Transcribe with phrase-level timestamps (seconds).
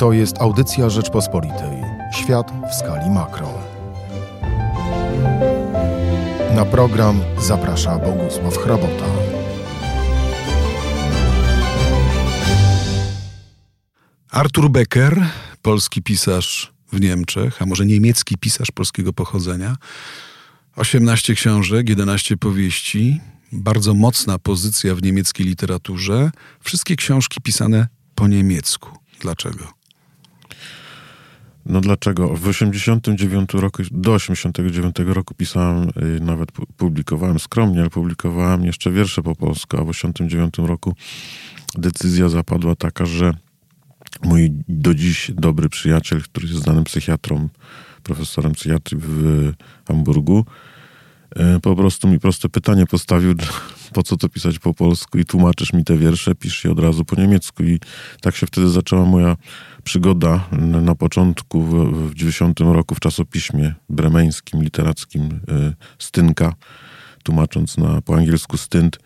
[0.00, 1.82] To jest audycja Rzeczpospolitej.
[2.12, 3.58] Świat w skali makro.
[6.54, 9.04] Na program zaprasza Bogusław Hrabota.
[14.30, 15.26] Artur Becker,
[15.62, 19.76] polski pisarz w Niemczech, a może niemiecki pisarz polskiego pochodzenia.
[20.76, 23.20] 18 książek, 11 powieści,
[23.52, 26.30] bardzo mocna pozycja w niemieckiej literaturze.
[26.60, 28.90] Wszystkie książki pisane po niemiecku.
[29.20, 29.79] Dlaczego?
[31.66, 32.36] No dlaczego?
[32.36, 39.22] W 89 roku, do 89 roku pisałem, y, nawet publikowałem skromnie, ale publikowałem jeszcze wiersze
[39.22, 40.94] po polsku, a w 89 roku
[41.74, 43.34] decyzja zapadła taka, że
[44.24, 47.48] mój do dziś dobry przyjaciel, który jest znanym psychiatrą,
[48.02, 49.52] profesorem psychiatrii w
[49.88, 50.44] Hamburgu,
[51.62, 53.34] po prostu mi proste pytanie postawił,
[53.94, 57.04] po co to pisać po polsku i tłumaczysz mi te wiersze, pisz je od razu
[57.04, 57.62] po niemiecku.
[57.62, 57.78] I
[58.20, 59.36] tak się wtedy zaczęła moja
[59.84, 60.48] przygoda
[60.82, 66.54] na początku, w, 90 roku w czasopiśmie bremeńskim, literackim y, Stynka,
[67.22, 68.98] tłumacząc na, po angielsku Stynt,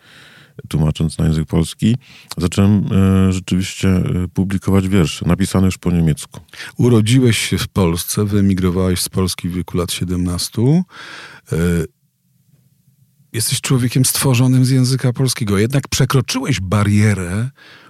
[0.69, 1.97] tłumacząc na język polski,
[2.37, 2.93] zacząłem
[3.27, 6.39] y, rzeczywiście publikować wiersze, napisane już po niemiecku.
[6.77, 10.61] Urodziłeś się w Polsce, wyemigrowałeś z Polski w wieku lat 17
[13.35, 15.57] jesteś człowiekiem stworzonym z języka polskiego.
[15.57, 17.49] Jednak przekroczyłeś barierę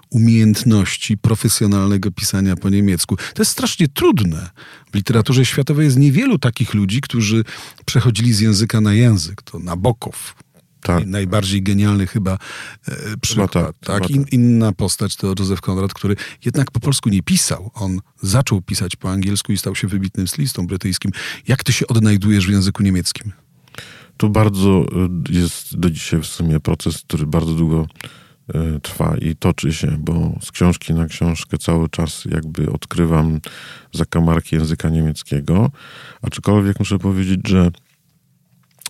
[0.09, 3.17] umiejętności profesjonalnego pisania po niemiecku.
[3.17, 4.49] To jest strasznie trudne.
[4.91, 7.43] W literaturze światowej jest niewielu takich ludzi, którzy
[7.85, 9.41] przechodzili z języka na język.
[9.41, 10.35] To Nabokow,
[10.81, 11.05] tak.
[11.05, 12.38] Najbardziej genialny chyba
[12.88, 13.53] e, przykład.
[13.53, 14.09] Chyba tak, tak?
[14.09, 17.71] In, inna postać to Józef Konrad, który jednak po polsku nie pisał.
[17.73, 21.11] On zaczął pisać po angielsku i stał się wybitnym stylistą brytyjskim.
[21.47, 23.44] Jak ty się odnajdujesz w języku niemieckim?
[24.17, 24.85] To bardzo
[25.30, 27.88] y, jest do dzisiaj w sumie proces, który bardzo długo
[28.55, 33.39] y, trwa i toczy się, bo z książki na książkę cały czas jakby odkrywam
[33.94, 35.72] zakamarki języka niemieckiego,
[36.22, 37.72] aczkolwiek muszę powiedzieć, że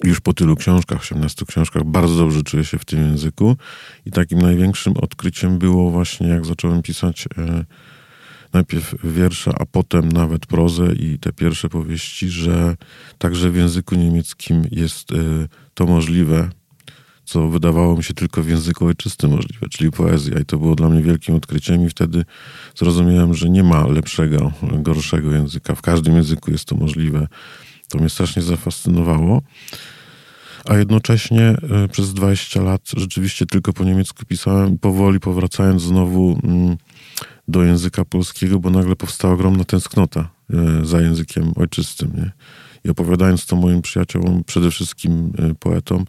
[0.03, 3.57] już po tylu książkach, 18 książkach, bardzo dobrze czuję się w tym języku
[4.05, 7.65] i takim największym odkryciem było właśnie, jak zacząłem pisać y,
[8.53, 12.75] najpierw wiersze, a potem nawet prozę i te pierwsze powieści, że
[13.17, 16.49] także w języku niemieckim jest y, to możliwe,
[17.25, 20.39] co wydawało mi się tylko w języku ojczystym możliwe, czyli poezja.
[20.39, 22.25] I to było dla mnie wielkim odkryciem i wtedy
[22.75, 25.75] zrozumiałem, że nie ma lepszego, gorszego języka.
[25.75, 27.27] W każdym języku jest to możliwe.
[27.89, 29.41] To mnie strasznie zafascynowało.
[30.65, 31.55] A jednocześnie
[31.85, 36.77] y, przez 20 lat rzeczywiście tylko po niemiecku pisałem, powoli powracając znowu mm,
[37.47, 42.11] do języka polskiego, bo nagle powstała ogromna tęsknota e, za językiem ojczystym.
[42.15, 42.31] Nie?
[42.85, 46.05] I opowiadając to moim przyjaciołom, przede wszystkim e, poetom,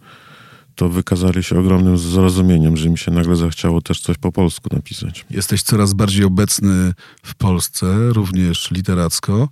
[0.75, 5.27] to wykazali się ogromnym zrozumieniem, że mi się nagle zachciało też coś po polsku napisać.
[5.31, 6.93] Jesteś coraz bardziej obecny
[7.23, 9.49] w Polsce, również literacko.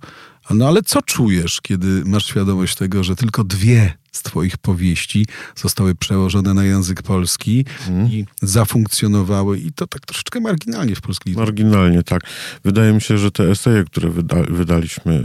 [0.49, 5.25] No ale co czujesz, kiedy masz świadomość tego, że tylko dwie z Twoich powieści
[5.55, 8.07] zostały przełożone na język polski mm.
[8.11, 12.21] i zafunkcjonowały, i to tak troszeczkę marginalnie w polskiej Marginalnie, tak.
[12.63, 15.23] Wydaje mi się, że te eseje, które wyda wydaliśmy y,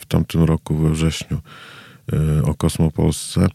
[0.00, 1.40] w tamtym roku, we wrześniu,
[2.12, 3.46] y, o Kosmopolsce,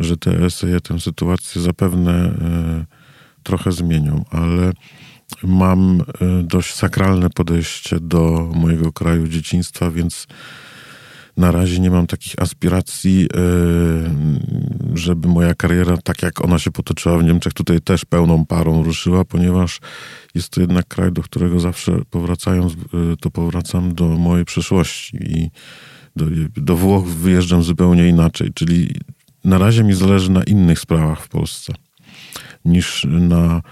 [0.00, 4.72] że te eseje tę sytuację zapewne y, trochę zmienią, ale
[5.42, 6.02] mam
[6.42, 10.26] dość sakralne podejście do mojego kraju dzieciństwa, więc
[11.36, 13.38] na razie nie mam takich aspiracji, e,
[14.94, 19.24] żeby moja kariera, tak jak ona się potoczyła w Niemczech, tutaj też pełną parą ruszyła,
[19.24, 19.80] ponieważ
[20.34, 22.76] jest to jednak kraj, do którego zawsze powracając, e,
[23.20, 25.50] to powracam do mojej przeszłości i
[26.16, 26.24] do,
[26.56, 28.94] do Włoch wyjeżdżam zupełnie inaczej, czyli
[29.44, 31.72] na razie mi zależy na innych sprawach w Polsce
[32.64, 33.62] niż na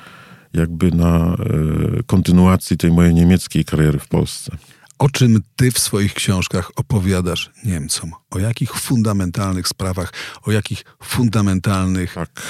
[0.54, 4.56] jakby na e, kontynuacji tej mojej niemieckiej kariery w Polsce.
[4.98, 8.12] O czym ty w swoich książkach opowiadasz Niemcom?
[8.30, 10.12] O jakich fundamentalnych sprawach,
[10.42, 12.42] o jakich fundamentalnych tak.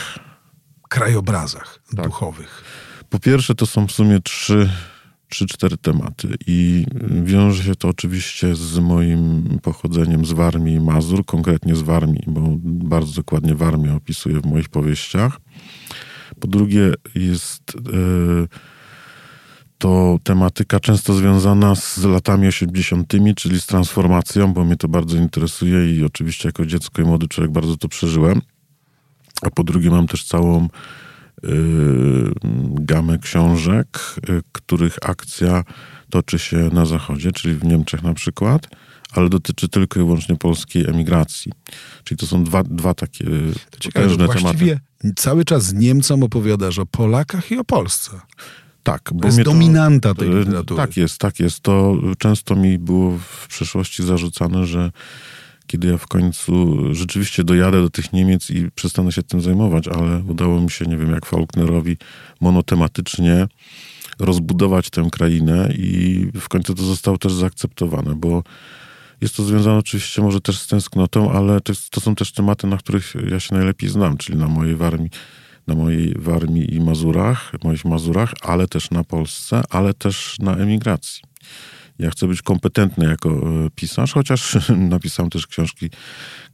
[0.89, 2.05] krajobrazach tak.
[2.05, 2.65] duchowych?
[3.11, 4.71] Po pierwsze, to są w sumie trzy,
[5.29, 6.87] trzy, cztery tematy i
[7.25, 12.41] wiąże się to oczywiście z moim pochodzeniem z Warmii i Mazur, konkretnie z Warmii, bo
[12.65, 15.41] bardzo dokładnie Warmię opisuję w moich powieściach.
[16.43, 17.63] Po drugie jest...
[17.93, 18.49] Yy,
[19.79, 25.97] to tematyka często związana z latami 80., czyli z transformacją, bo mnie to bardzo interesuje
[25.97, 28.41] i oczywiście jako dziecko i młody człowiek bardzo to przeżyłem.
[29.43, 30.69] A po drugie mam też całą y,
[32.71, 33.99] gamę książek,
[34.29, 35.65] y, których akcja
[36.11, 38.69] toczy się na zachodzie, czyli w Niemczech na przykład,
[39.13, 41.53] ale dotyczy tylko i wyłącznie polskiej emigracji.
[42.05, 43.25] Czyli to są dwa, dwa takie
[43.81, 44.81] ciekawe, tematy.
[45.17, 48.21] Cały czas Niemcom opowiadasz o Polakach i o Polsce.
[48.83, 49.11] Tak.
[49.15, 50.81] Bo to jest dominanta tej e, literatury.
[50.81, 51.61] Tak jest, tak jest.
[51.61, 54.91] To często mi było w przeszłości zarzucane, że
[55.67, 60.23] kiedy ja w końcu rzeczywiście dojadę do tych Niemiec i przestanę się tym zajmować, ale
[60.29, 61.97] udało mi się, nie wiem, jak Faulknerowi,
[62.41, 63.47] monotematycznie
[64.19, 68.43] rozbudować tę krainę i w końcu to zostało też zaakceptowane, bo
[69.23, 72.77] jest to związane oczywiście może też z tęsknotą, ale to, to są też tematy, na
[72.77, 75.11] których ja się najlepiej znam, czyli na mojej Warmii,
[75.67, 81.23] na mojej Warmii i Mazurach, moich Mazurach, ale też na Polsce, ale też na emigracji.
[81.99, 84.57] Ja chcę być kompetentny jako e, pisarz, chociaż
[84.95, 85.91] napisałem też książki,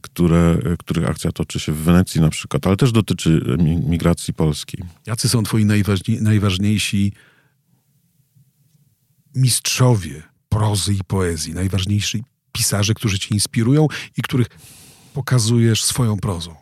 [0.01, 3.57] które, których akcja toczy się w Wenecji na przykład, ale też dotyczy
[3.87, 4.83] migracji polskiej.
[5.07, 7.13] Jacy są twoi najważniej, najważniejsi
[9.35, 13.87] mistrzowie prozy i poezji, najważniejsi pisarze, którzy cię inspirują
[14.17, 14.47] i których
[15.13, 16.55] pokazujesz swoją prozą?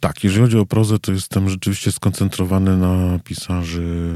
[0.00, 4.14] Tak, jeżeli chodzi o prozę, to jestem rzeczywiście skoncentrowany na pisarzy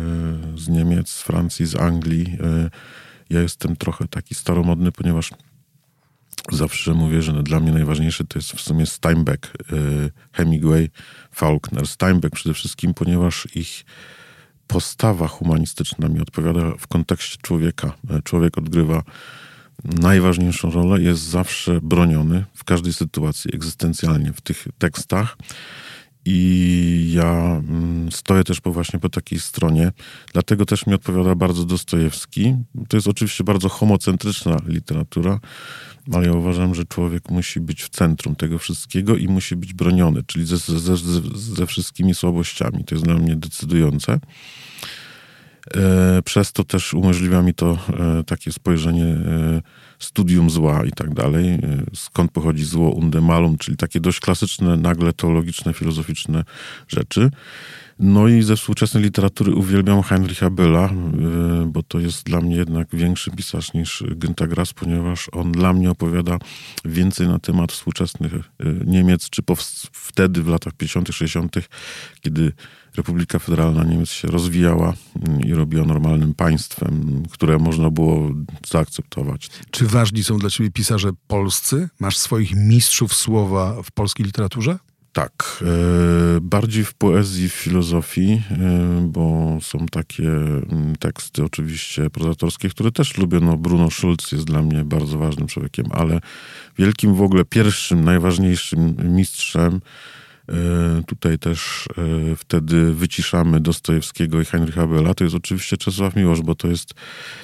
[0.56, 2.36] z Niemiec, z Francji, z Anglii.
[2.40, 2.70] E,
[3.30, 5.30] ja jestem trochę taki staromodny, ponieważ
[6.52, 9.52] zawsze mówię, że dla mnie najważniejszy to jest w sumie Steinbeck, e,
[10.32, 10.90] Hemingway,
[11.32, 11.86] Faulkner.
[11.86, 13.84] Steinbeck przede wszystkim, ponieważ ich
[14.66, 17.92] postawa humanistyczna mi odpowiada w kontekście człowieka.
[18.10, 19.02] E, człowiek odgrywa
[19.84, 25.36] najważniejszą rolę, jest zawsze broniony w każdej sytuacji egzystencjalnie w tych tekstach.
[26.28, 29.92] I ja mm, stoję też po właśnie po takiej stronie.
[30.32, 32.54] Dlatego też mi odpowiada bardzo Dostojewski.
[32.88, 35.40] To jest oczywiście bardzo homocentryczna literatura,
[36.12, 40.22] ale ja uważam, że człowiek musi być w centrum tego wszystkiego i musi być broniony,
[40.26, 42.84] czyli ze, ze, ze, ze wszystkimi słabościami.
[42.84, 44.20] To jest dla mnie decydujące.
[45.74, 47.78] E, przez to też umożliwia mi to
[48.20, 49.62] e, takie spojrzenie e,
[49.98, 51.58] studium zła i tak dalej.
[51.94, 56.44] Skąd pochodzi zło undemalum, czyli takie dość klasyczne, nagle teologiczne, filozoficzne
[56.88, 57.30] rzeczy.
[57.98, 60.88] No i ze współczesnej literatury uwielbiam Heinricha Bölla,
[61.66, 65.90] bo to jest dla mnie jednak większy pisarz niż Günter Grass, ponieważ on dla mnie
[65.90, 66.38] opowiada
[66.84, 68.32] więcej na temat współczesnych
[68.86, 69.42] Niemiec, czy
[69.92, 71.56] wtedy w latach 50., 60.,
[72.20, 72.52] kiedy
[72.96, 74.94] Republika Federalna Niemiec się rozwijała
[75.28, 78.30] mm, i robiła normalnym państwem, które można było
[78.66, 79.50] zaakceptować.
[79.70, 81.88] Czy ważni są dla ciebie pisarze polscy?
[82.00, 84.78] Masz swoich mistrzów słowa w polskiej literaturze?
[85.16, 92.68] Tak, e, bardziej w poezji, w filozofii, e, bo są takie mm, teksty oczywiście prozatorskie,
[92.68, 93.40] które też lubię.
[93.40, 96.20] No Bruno Schulz jest dla mnie bardzo ważnym człowiekiem, ale
[96.78, 99.80] wielkim w ogóle pierwszym, najważniejszym mistrzem
[100.48, 101.88] E, tutaj też
[102.36, 105.14] wtedy wyciszamy Dostojewskiego i Heinricha Bella.
[105.14, 106.94] To jest oczywiście Czesław Miłosz, bo to jest,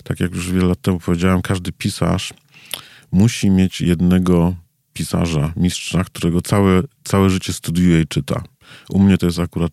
[0.04, 2.32] tak jak już wiele lat temu powiedziałem, każdy pisarz
[3.12, 4.54] musi mieć jednego
[4.92, 8.42] pisarza, mistrza, którego całe, całe życie studiuje i czyta.
[8.90, 9.72] U mnie to jest akurat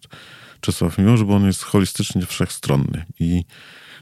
[0.61, 3.43] Czesław Miłosz, bo on jest holistycznie wszechstronny i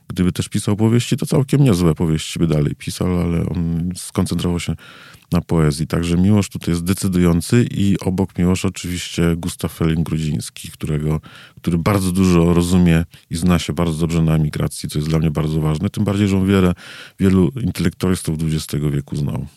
[0.07, 4.75] gdyby też pisał powieści, to całkiem niezłe powieści by dalej pisał, ale on skoncentrował się
[5.31, 5.87] na poezji.
[5.87, 11.21] Także Miłosz tutaj jest decydujący i obok Miłosza oczywiście Gustaw Felling-Grudziński, którego,
[11.61, 15.31] który bardzo dużo rozumie i zna się bardzo dobrze na emigracji, co jest dla mnie
[15.31, 15.89] bardzo ważne.
[15.89, 16.73] Tym bardziej, że on wiele,
[17.19, 19.47] wielu intelektualistów XX wieku znał.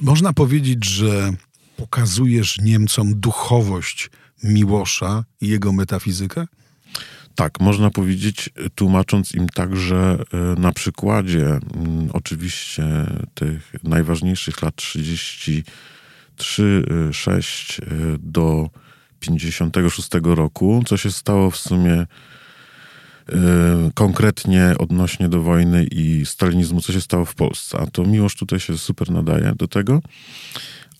[0.00, 1.32] Można powiedzieć, że
[1.76, 4.10] pokazujesz Niemcom duchowość
[4.42, 6.46] Miłosza i jego metafizykę?
[7.34, 11.58] Tak, można powiedzieć, tłumacząc im także e, na przykładzie
[12.12, 12.84] oczywiście
[13.34, 17.84] tych najważniejszych lat 33, 6 e,
[18.18, 18.70] do
[19.20, 22.06] 56 roku, co się stało w sumie e,
[23.94, 27.78] konkretnie odnośnie do wojny i stalinizmu, co się stało w Polsce.
[27.78, 30.00] A to Miłosz tutaj się super nadaje do tego.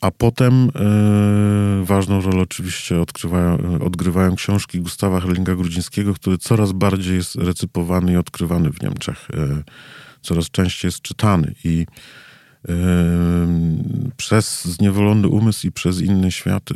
[0.00, 7.16] A potem e, ważną rolę oczywiście odkrywają, odgrywają książki Gustawa Herlinga Grudzińskiego, który coraz bardziej
[7.16, 9.28] jest recypowany i odkrywany w Niemczech.
[9.35, 9.62] E,
[10.23, 11.87] coraz częściej jest czytany i
[14.17, 16.71] przez zniewolony umysł i przez inny świat,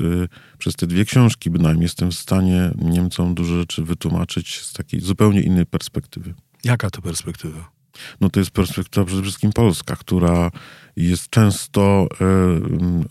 [0.58, 5.40] przez te dwie książki bynajmniej jestem w stanie Niemcom dużo rzeczy wytłumaczyć z takiej zupełnie
[5.40, 6.34] innej perspektywy.
[6.64, 7.82] Jaka to perspektywa?
[8.20, 10.50] no to jest perspektywa przede wszystkim polska, która
[10.96, 12.08] jest często,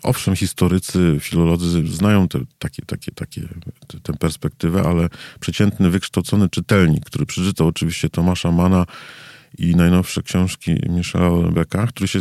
[0.04, 3.42] owszem, historycy, filolodzy znają te, takie, takie, takie,
[3.88, 5.10] te, tę perspektywę, ale
[5.40, 8.86] przeciętny, wykształcony czytelnik, który przeczytał oczywiście Tomasza Mana
[9.58, 12.20] i najnowsze książki Michela Lebeka, który się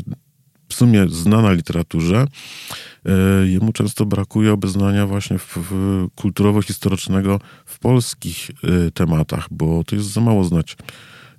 [0.71, 2.27] w sumie zna na literaturze,
[3.07, 3.13] e,
[3.47, 10.09] jemu często brakuje obeznania właśnie w, w kulturowo-historycznego w polskich e, tematach, bo to jest
[10.13, 10.77] za mało znać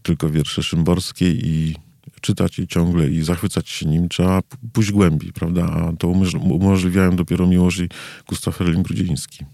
[0.04, 1.76] tylko wiersze Szymborskiej i
[2.22, 4.42] czytać je ciągle i zachwycać się nim, trzeba
[4.74, 5.64] pójść głębiej, prawda?
[5.64, 6.08] A to
[6.44, 7.90] umożliwiają dopiero Miłosz i
[8.28, 9.46] Gustaw Herling-Grudziński.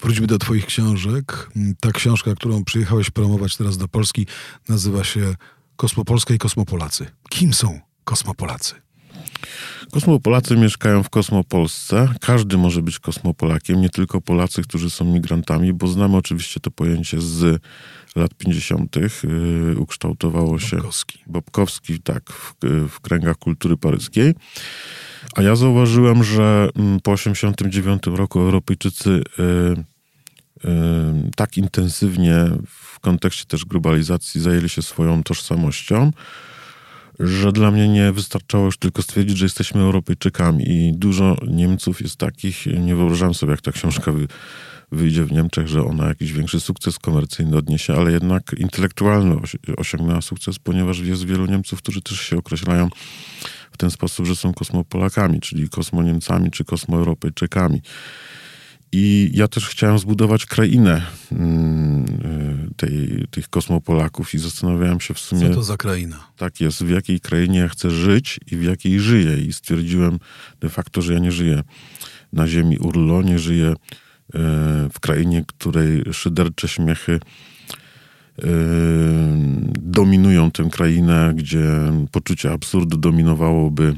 [0.00, 1.50] Wróćmy do Twoich książek.
[1.80, 4.26] Ta książka, którą przyjechałeś promować teraz do Polski,
[4.68, 5.34] nazywa się
[5.76, 7.06] Kosmopolska i Kosmopolacy.
[7.30, 8.74] Kim są Kosmopolacy?
[9.92, 12.08] Kosmopolacy mieszkają w Kosmopolsce.
[12.20, 17.20] Każdy może być kosmopolakiem, nie tylko Polacy, którzy są migrantami, bo znamy oczywiście to pojęcie
[17.20, 17.62] z
[18.16, 18.96] lat 50.
[18.96, 20.76] Yy, ukształtowało się.
[20.76, 21.18] Bobkowski.
[21.26, 22.54] Bobkowski, tak, w,
[22.88, 24.34] w kręgach kultury paryskiej.
[25.34, 29.84] A ja zauważyłem, że mm, po 89 roku Europejczycy yy,
[30.64, 32.34] yy, tak intensywnie
[32.66, 36.10] w kontekście też globalizacji zajęli się swoją tożsamością,
[37.22, 42.16] że dla mnie nie wystarczało już tylko stwierdzić, że jesteśmy Europejczykami i dużo Niemców jest
[42.16, 44.28] takich, nie wyobrażam sobie, jak ta książka wy,
[44.92, 49.36] wyjdzie w Niemczech, że ona jakiś większy sukces komercyjny odniesie, ale jednak intelektualny
[49.76, 52.88] osiągnęła sukces, ponieważ jest wielu Niemców, którzy też się określają
[53.72, 57.82] w ten sposób, że są kosmopolakami, czyli kosmoniemcami czy kosmoeuropejczykami.
[58.92, 62.04] I ja też chciałem zbudować krainę mm,
[62.76, 65.48] tej, tych kosmopolaków i zastanawiałem się w sumie...
[65.48, 66.26] Co to za kraina?
[66.36, 69.38] Tak jest, w jakiej krainie ja chcę żyć i w jakiej żyję.
[69.38, 70.18] I stwierdziłem
[70.60, 71.62] de facto, że ja nie żyję
[72.32, 73.74] na ziemi Urlo, nie żyję y,
[74.92, 77.20] w krainie, której szydercze śmiechy y,
[79.80, 81.68] dominują tę krainę, gdzie
[82.10, 83.94] poczucie absurdu dominowałoby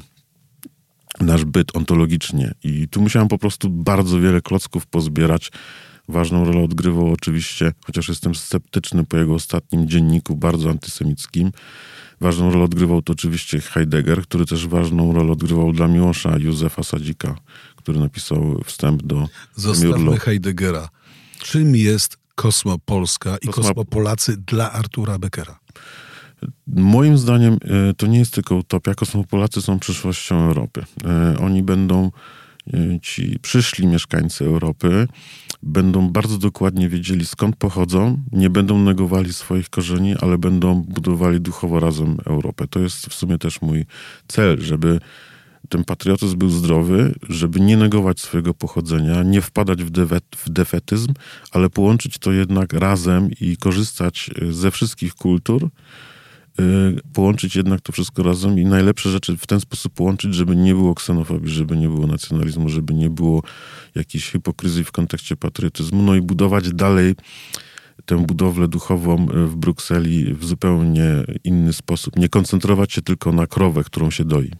[1.21, 2.54] nasz byt ontologicznie.
[2.64, 5.52] I tu musiałem po prostu bardzo wiele klocków pozbierać.
[6.09, 11.52] Ważną rolę odgrywał oczywiście, chociaż jestem sceptyczny po jego ostatnim dzienniku, bardzo antysemickim.
[12.21, 17.37] Ważną rolę odgrywał to oczywiście Heidegger, który też ważną rolę odgrywał dla Miłosza Józefa Sadzika,
[17.76, 20.16] który napisał wstęp do Zostawmy Miurlo.
[20.16, 20.88] Heideggera.
[21.38, 25.59] Czym jest Kosmopolska i Kosmo- Kosmopolacy dla Artura Beckera?
[26.66, 28.94] Moim zdaniem e, to nie jest tylko utopia.
[28.94, 30.84] Kosmopolacy są przyszłością Europy.
[31.04, 32.10] E, Oni będą,
[32.74, 35.08] e, ci przyszli mieszkańcy Europy,
[35.62, 41.80] będą bardzo dokładnie wiedzieli skąd pochodzą, nie będą negowali swoich korzeni, ale będą budowali duchowo
[41.80, 42.66] razem Europę.
[42.70, 43.86] To jest w sumie też mój
[44.28, 45.00] cel, żeby
[45.68, 51.14] ten patriotyzm był zdrowy, żeby nie negować swojego pochodzenia, nie wpadać w, dewet, w defetyzm,
[51.50, 55.68] ale połączyć to jednak razem i korzystać ze wszystkich kultur,
[57.12, 60.94] połączyć jednak to wszystko razem i najlepsze rzeczy w ten sposób połączyć, żeby nie było
[60.94, 63.42] ksenofobii, żeby nie było nacjonalizmu, żeby nie było
[63.94, 67.14] jakiejś hipokryzji w kontekście patriotyzmu, no i budować dalej
[68.06, 72.16] tę budowlę duchową y, w Brukseli w zupełnie inny sposób.
[72.16, 74.50] Nie koncentrować się tylko na krowę, którą się doi.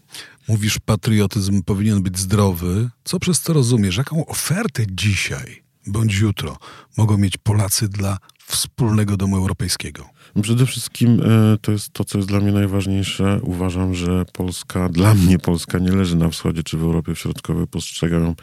[0.49, 2.91] Mówisz, patriotyzm powinien być zdrowy.
[3.05, 3.97] Co przez to rozumiesz?
[3.97, 6.59] Jaką ofertę dzisiaj bądź jutro
[6.97, 8.19] mogą mieć Polacy dla
[8.55, 10.09] wspólnego domu europejskiego?
[10.43, 13.41] Przede wszystkim e, to jest to, co jest dla mnie najważniejsze.
[13.43, 17.67] Uważam, że Polska, dla mnie Polska nie leży na wschodzie czy w Europie Środkowej.
[17.67, 18.35] Postrzegam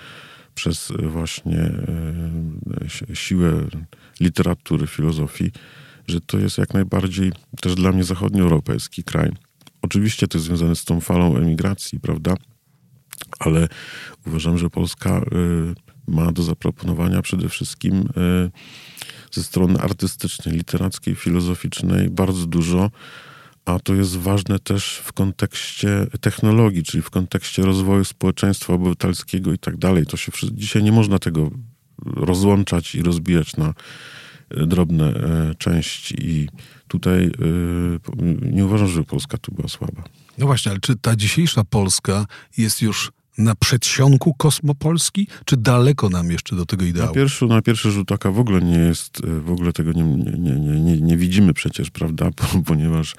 [0.55, 3.67] przez e, właśnie e, si- siłę
[4.19, 5.51] literatury, filozofii,
[6.07, 9.31] że to jest jak najbardziej też dla mnie zachodnioeuropejski kraj.
[9.81, 12.33] Oczywiście to jest związane z tą falą emigracji, prawda?
[13.39, 13.67] Ale
[14.27, 15.21] uważam, że Polska
[16.07, 18.09] ma do zaproponowania przede wszystkim
[19.33, 22.91] ze strony artystycznej, literackiej, filozoficznej bardzo dużo,
[23.65, 29.57] a to jest ważne też w kontekście technologii, czyli w kontekście rozwoju społeczeństwa obywatelskiego i
[29.57, 30.05] tak dalej.
[30.05, 31.51] To się dzisiaj nie można tego
[32.05, 33.73] rozłączać i rozbijać na
[34.49, 36.49] e, drobne e, części i
[36.87, 37.31] tutaj e,
[38.41, 40.03] nie uważam, żeby Polska tu była słaba.
[40.37, 42.25] No właśnie, ale czy ta dzisiejsza Polska
[42.57, 43.11] jest już
[43.43, 47.13] na przedsionku kosmopolski, czy daleko nam jeszcze do tego Na ideału?
[47.15, 50.31] pierwszy, na pierwszy rzut oka w ogóle nie jest, e, w ogóle tego nie, nie,
[50.59, 52.31] nie, nie, nie, widzimy przecież, prawda?
[52.37, 53.15] Po- Ponieważ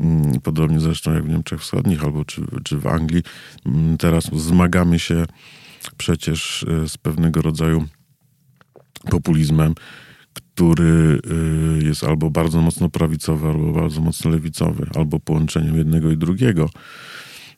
[0.00, 3.22] mm, podobnie zresztą jak w Niemczech Wschodnich albo czy, czy w Anglii,
[3.66, 5.24] mm, teraz zmagamy się
[5.96, 7.84] przecież e, z pewnego rodzaju
[9.10, 9.74] populizmem,
[10.32, 11.20] który
[11.80, 16.70] y, jest albo bardzo mocno prawicowy, albo bardzo mocno lewicowy, albo połączeniem jednego i drugiego.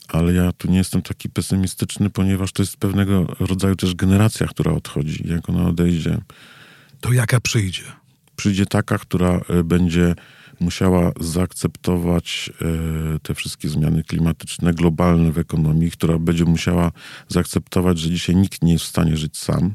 [0.09, 4.73] Ale ja tu nie jestem taki pesymistyczny, ponieważ to jest pewnego rodzaju też generacja, która
[4.73, 5.25] odchodzi.
[5.29, 6.19] Jak ona odejdzie,
[7.00, 7.83] To jaka przyjdzie?
[8.37, 10.15] przyjdzie taka, która e, będzie
[10.61, 16.93] musiała zaakceptować e, te wszystkie zmiany klimatyczne, globalne w ekonomii, która będzie musiała
[17.29, 19.75] zaakceptować, że dzisiaj nikt nie jest w stanie żyć sam,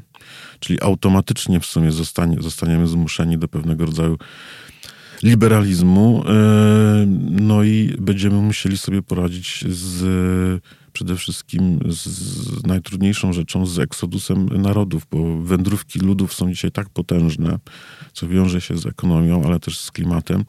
[0.60, 4.18] czyli automatycznie w sumie zostanie, zostaniemy zmuszeni do pewnego rodzaju
[5.24, 10.62] liberalizmu, e, no i będziemy musieli sobie poradzić z
[10.94, 17.58] przede wszystkim z najtrudniejszą rzeczą, z eksodusem narodów, bo wędrówki ludów są dzisiaj tak potężne,
[18.12, 20.44] co wiąże się z ekonomią, ale też z klimatem,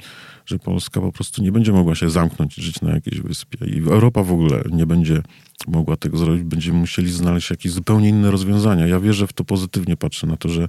[0.46, 3.66] że Polska po prostu nie będzie mogła się zamknąć i żyć na jakiejś wyspie.
[3.66, 5.22] I Europa w ogóle nie będzie
[5.68, 6.44] mogła tego zrobić.
[6.44, 8.88] Będziemy musieli znaleźć jakieś zupełnie inne rozwiązania.
[8.88, 10.68] Ja wierzę w to pozytywnie, patrzę na to, że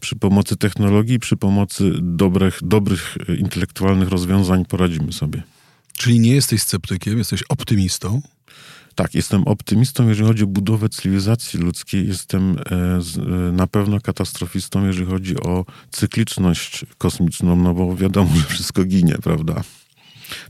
[0.00, 5.42] przy pomocy technologii, przy pomocy dobrych, dobrych intelektualnych rozwiązań poradzimy sobie.
[5.92, 8.22] Czyli nie jesteś sceptykiem, jesteś optymistą?
[8.94, 12.08] Tak, jestem optymistą, jeżeli chodzi o budowę cywilizacji ludzkiej.
[12.08, 18.42] Jestem e, e, na pewno katastrofistą, jeżeli chodzi o cykliczność kosmiczną, no bo wiadomo, że
[18.42, 19.62] wszystko ginie, prawda?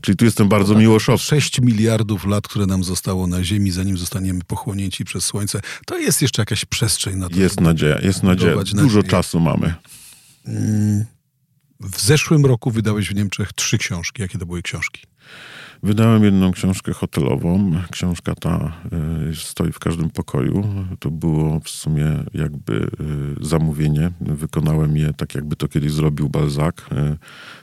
[0.01, 1.17] Czyli tu jestem bardzo miłoszowy.
[1.17, 6.21] 6 miliardów lat, które nam zostało na Ziemi, zanim zostaniemy pochłonięci przez Słońce, to jest
[6.21, 7.35] jeszcze jakaś przestrzeń na to.
[7.35, 8.55] Jest nadzieja, jest nadzieja.
[8.55, 9.03] Dużo nadzieję.
[9.03, 9.73] czasu mamy.
[10.45, 11.05] Mm.
[11.79, 14.21] W zeszłym roku wydałeś w Niemczech trzy książki.
[14.21, 15.01] Jakie to były książki?
[15.83, 17.71] Wydałem jedną książkę hotelową.
[17.91, 18.73] Książka ta
[19.31, 20.85] y, stoi w każdym pokoju.
[20.99, 22.87] To było w sumie jakby y,
[23.45, 24.11] zamówienie.
[24.21, 26.75] Wykonałem je tak, jakby to kiedyś zrobił Balzac.
[26.79, 27.17] Y,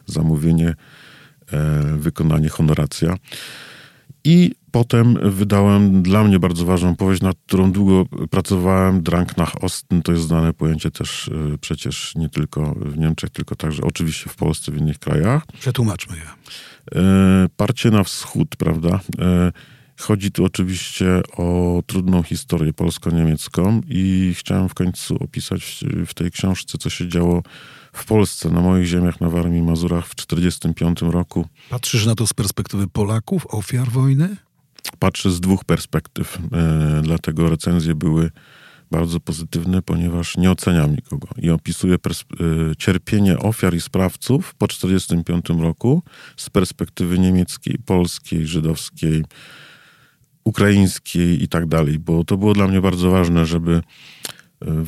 [0.07, 0.75] zamówienie,
[1.97, 3.17] wykonanie, honoracja.
[4.25, 9.03] I potem wydałem dla mnie bardzo ważną powieść, nad którą długo pracowałem.
[9.03, 13.83] Drang nach Osten to jest znane pojęcie też przecież nie tylko w Niemczech, tylko także
[13.83, 15.43] oczywiście w Polsce, w innych krajach.
[15.61, 16.23] Przetłumaczmy je.
[17.03, 19.01] E, parcie na wschód, prawda?
[19.19, 19.53] E,
[20.01, 26.79] chodzi tu oczywiście o trudną historię polsko-niemiecką i chciałem w końcu opisać w tej książce,
[26.79, 27.43] co się działo
[27.99, 31.49] w Polsce, na moich ziemiach, na Warmii i Mazurach w 1945 roku.
[31.71, 34.37] Patrzysz na to z perspektywy Polaków, ofiar wojny?
[34.99, 38.31] Patrzę z dwóch perspektyw, e, dlatego recenzje były
[38.91, 45.63] bardzo pozytywny, ponieważ nie oceniam nikogo i opisuje y, cierpienie ofiar i sprawców po 1945
[45.63, 46.03] roku
[46.37, 49.25] z perspektywy niemieckiej, polskiej, żydowskiej,
[50.45, 53.83] ukraińskiej i tak dalej, bo to było dla mnie bardzo ważne, żeby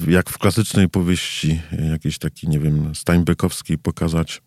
[0.08, 1.60] jak w klasycznej powieści,
[1.90, 4.42] jakiejś takiej, nie wiem, Steinbeckowskiej pokazać,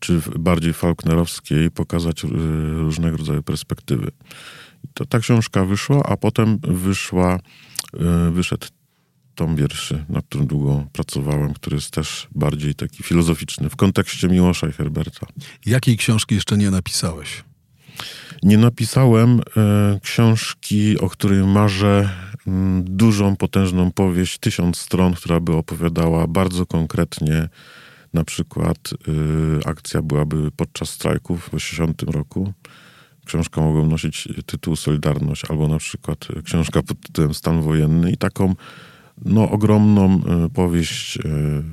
[0.00, 2.22] czy bardziej Faulknerowskiej pokazać
[2.74, 4.10] różnego rodzaju perspektywy.
[4.94, 7.40] To ta książka wyszła, a potem wyszła,
[8.32, 8.66] wyszedł
[9.34, 14.68] tom wierszy, nad którym długo pracowałem, który jest też bardziej taki filozoficzny w kontekście Miłosza
[14.68, 15.26] i Herberta.
[15.66, 17.44] Jakiej książki jeszcze nie napisałeś?
[18.42, 22.08] Nie napisałem e, książki, o której marzę,
[22.80, 27.48] dużą, potężną powieść, tysiąc stron, która by opowiadała bardzo konkretnie,
[28.14, 28.78] na przykład
[29.62, 32.52] e, akcja byłaby podczas strajków w 80 roku.
[33.24, 38.54] Książka mogła nosić tytuł Solidarność, albo na przykład książka pod tytułem Stan wojenny i taką
[39.24, 41.18] no, ogromną e, powieść.
[41.18, 41.20] E,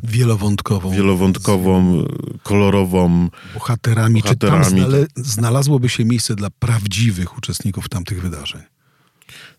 [0.04, 0.92] wielowątkową.
[0.92, 2.04] Wielowątkową,
[2.44, 3.30] kolorową.
[3.54, 4.22] Bohaterami.
[4.22, 4.64] bohaterami.
[4.64, 8.62] Czy tam znalazłoby się miejsce dla prawdziwych uczestników tamtych wydarzeń?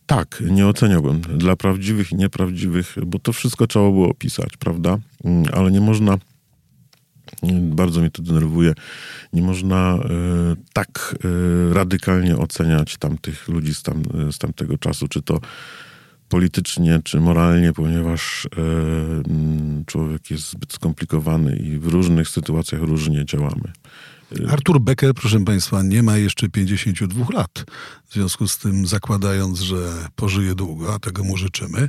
[0.07, 1.20] Tak, nie oceniałbym.
[1.20, 4.98] Dla prawdziwych i nieprawdziwych, bo to wszystko trzeba było opisać, prawda?
[5.24, 6.18] Mm, ale nie można
[7.42, 8.74] mm, bardzo mnie to denerwuje.
[9.33, 9.98] Nie można
[10.52, 15.40] y, tak y, radykalnie oceniać tamtych ludzi z, tam, z tamtego czasu, czy to
[16.33, 18.61] politycznie czy moralnie, ponieważ e,
[19.31, 23.73] mm, człowiek jest zbyt skomplikowany i w różnych sytuacjach różnie działamy.
[24.49, 27.64] Artur Becker, proszę Państwa, nie ma jeszcze 52 lat.
[28.09, 29.77] W związku z tym, zakładając, że
[30.16, 31.88] pożyje długo, a tego mu życzymy,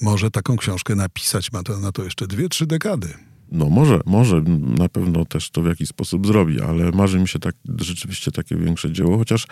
[0.00, 1.52] może taką książkę napisać.
[1.52, 3.08] Ma to, na to jeszcze dwie, trzy dekady.
[3.52, 4.42] No może, może
[4.78, 8.56] na pewno też to w jakiś sposób zrobi, ale marzy mi się tak, rzeczywiście takie
[8.56, 9.46] większe dzieło, chociaż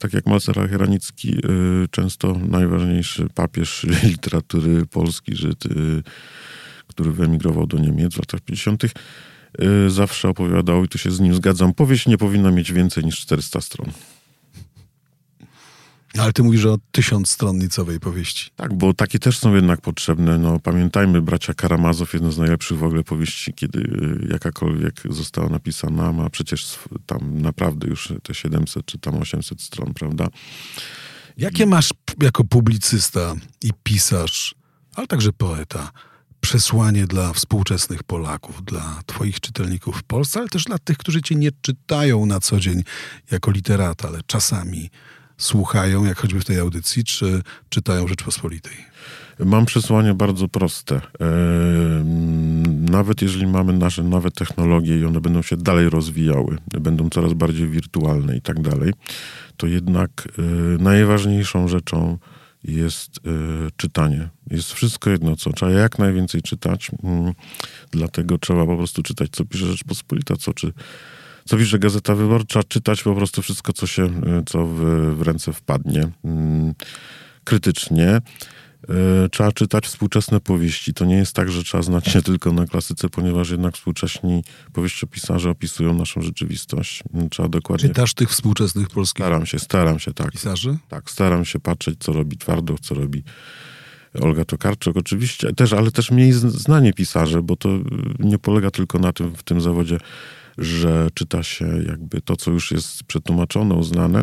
[0.00, 1.36] tak jak Malcer Heranicki,
[1.84, 6.02] y, często najważniejszy papież literatury polski, y,
[6.86, 8.90] który wyemigrował do Niemiec w latach 50., y,
[9.90, 13.60] zawsze opowiadał, i tu się z nim zgadzam, powieść nie powinna mieć więcej niż 400
[13.60, 13.90] stron.
[16.18, 18.50] Ale ty mówisz o tysiąc stronnicowej powieści.
[18.56, 20.38] Tak, bo takie też są jednak potrzebne.
[20.38, 26.12] No, pamiętajmy, bracia Karamazow, jedna z najlepszych w ogóle powieści, kiedy y, jakakolwiek została napisana,
[26.12, 30.28] ma przecież tam naprawdę już te 700 czy tam 800 stron, prawda?
[31.36, 31.90] Jakie masz
[32.22, 34.54] jako publicysta i pisarz,
[34.94, 35.92] ale także poeta,
[36.40, 41.34] przesłanie dla współczesnych Polaków, dla Twoich czytelników w Polsce, ale też dla tych, którzy Cię
[41.34, 42.82] nie czytają na co dzień
[43.30, 44.90] jako literata, ale czasami
[45.40, 48.76] słuchają, jak choćby w tej audycji, czy czytają Rzeczpospolitej?
[49.44, 51.00] Mam przesłanie bardzo proste.
[52.90, 57.68] Nawet jeżeli mamy nasze nowe technologie i one będą się dalej rozwijały, będą coraz bardziej
[57.68, 58.92] wirtualne i tak dalej,
[59.56, 60.42] to jednak e,
[60.82, 62.18] najważniejszą rzeczą
[62.64, 63.30] jest e,
[63.76, 64.28] czytanie.
[64.50, 66.90] Jest wszystko jedno, co trzeba jak najwięcej czytać.
[67.02, 67.32] Mm,
[67.90, 70.72] dlatego trzeba po prostu czytać, co pisze Rzeczpospolita, co czy
[71.50, 74.10] co wiesz, że Gazeta Wyborcza, czytać po prostu wszystko, co się, y,
[74.46, 74.80] co w,
[75.16, 76.08] w ręce wpadnie.
[76.24, 76.74] Mm,
[77.44, 78.20] krytycznie.
[79.24, 80.94] Y, trzeba czytać współczesne powieści.
[80.94, 85.50] To nie jest tak, że trzeba znać się tylko na klasyce, ponieważ jednak współcześni powieściopisarze
[85.50, 87.02] opisują naszą rzeczywistość.
[87.14, 87.88] Mm, Trzeba dokładnie...
[87.88, 90.32] Czytasz tych współczesnych polskich Staram się, staram się, tak.
[90.32, 90.78] pisarzy?
[90.88, 93.22] Tak, staram się patrzeć, co robi Twardoch, co robi
[94.20, 97.82] Olga Tokarczuk oczywiście, też, ale też mniej z- znani pisarze, bo to y,
[98.18, 99.98] nie polega tylko na tym w tym zawodzie,
[100.60, 104.22] że czyta się jakby to, co już jest przetłumaczone, uznane.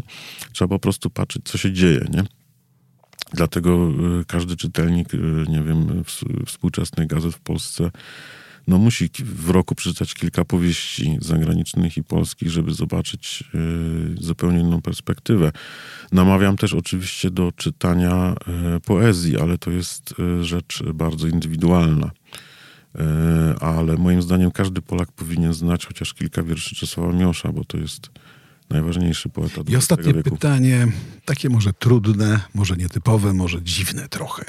[0.53, 2.23] Trzeba po prostu patrzeć, co się dzieje, nie?
[3.33, 3.89] Dlatego
[4.21, 5.17] y, każdy czytelnik, y,
[5.49, 7.91] nie wiem, ws- współczesnych gazet w Polsce,
[8.67, 13.43] no musi w roku przeczytać kilka powieści zagranicznych i polskich, żeby zobaczyć
[14.19, 15.51] y, zupełnie inną perspektywę.
[16.11, 18.35] Namawiam też oczywiście do czytania
[18.85, 22.11] poezji, ale to jest rzecz bardzo indywidualna.
[22.95, 27.77] Y, ale moim zdaniem każdy Polak powinien znać chociaż kilka wierszy Czesława Miłosza, bo to
[27.77, 28.09] jest
[28.69, 30.29] najważniejszy poeta I ostatnie wieku.
[30.29, 30.87] pytanie,
[31.25, 34.45] takie może trudne, może nietypowe, może dziwne trochę.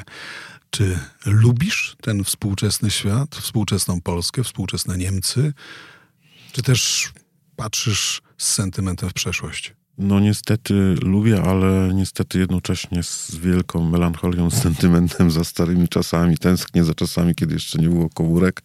[0.71, 5.53] Czy lubisz ten współczesny świat, współczesną Polskę, współczesne Niemcy?
[6.53, 7.13] Czy też
[7.57, 9.75] patrzysz z sentymentem w przeszłość?
[9.99, 16.39] No niestety lubię, ale niestety jednocześnie z wielką melancholią, sentymentem za starymi czasami.
[16.39, 18.63] Tęsknię za czasami, kiedy jeszcze nie było komórek.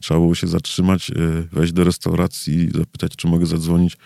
[0.00, 3.96] Trzeba było się zatrzymać, y, wejść do restauracji, zapytać, czy mogę zadzwonić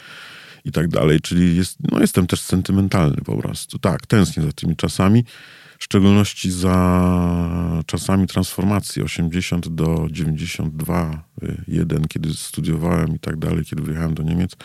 [0.64, 1.20] i tak dalej.
[1.20, 3.78] Czyli jest, no jestem też sentymentalny po prostu.
[3.78, 5.24] Tak, tęsknię za tymi czasami.
[5.78, 11.24] W szczególności za czasami transformacji 80 do 92,
[11.68, 14.56] 1, kiedy studiowałem i tak dalej, kiedy wyjechałem do Niemiec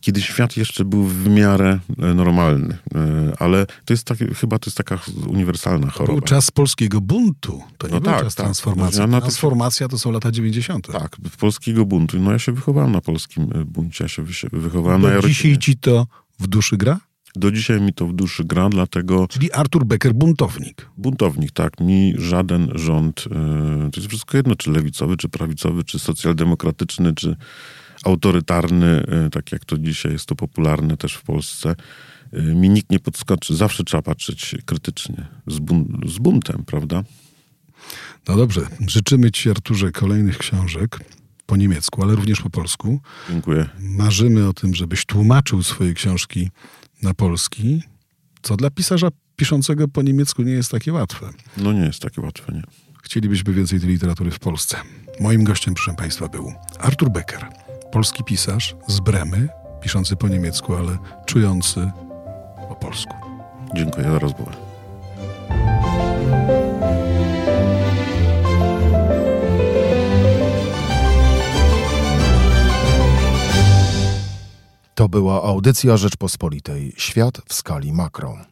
[0.00, 2.78] kiedy świat jeszcze był w miarę e, normalny.
[2.94, 6.20] E, Ale to jest takie, chyba to jest taka uniwersalna Był choroba.
[6.26, 7.62] czas polskiego buntu.
[7.78, 8.44] To nie No był tak, czas tak.
[8.46, 9.00] transformacji.
[9.06, 10.86] Na Transformacja to są lata 90.
[10.92, 12.18] Tak, polskiego buntu.
[12.20, 15.34] No ja się wychowałem na polskim e, buncie, ja się wychowałem na Do Jarocinie.
[15.34, 16.06] dzisiaj ci to
[16.40, 17.00] w duszy gra?
[17.36, 20.86] Do dzisiaj mi to w duszy gra, dlatego Czyli Artur Becker buntownik.
[20.96, 23.24] buntownik, tak, mi żaden rząd,
[23.92, 27.36] to jest wszystko jedno, czy lewicowy, czy prawicowy, czy socjaldemokratyczny, czy
[28.04, 31.74] autorytarny, e, tak jak to dzisiaj jest to popularne też w Polsce,
[32.32, 33.56] e, mi nikt nie podskoczy.
[33.56, 37.02] Zawsze trzeba patrzeć krytycznie, z, bun- z buntem, prawda?
[38.28, 41.00] No dobrze, życzymy ci Arturze kolejnych książek
[41.46, 43.00] po niemiecku, ale również po polsku.
[43.30, 43.68] Dziękuję.
[43.80, 46.50] Marzymy o tym, żebyś tłumaczył swoje książki
[47.02, 47.82] na polski,
[48.42, 51.30] co dla pisarza piszącego po niemiecku nie jest takie łatwe.
[51.56, 52.62] No nie jest takie łatwe, nie.
[53.02, 54.76] Chcielibyśmy więcej tej literatury w Polsce.
[55.20, 57.46] Moim gościem, proszę Państwa, był Artur Becker,
[57.92, 59.48] polski pisarz z Bremy,
[59.80, 61.90] piszący po niemiecku, ale czujący
[62.68, 63.14] po polsku.
[63.76, 64.52] Dziękuję za rozmowę.
[74.94, 76.92] To była audycja Rzeczpospolitej.
[76.96, 78.49] Świat w skali makro.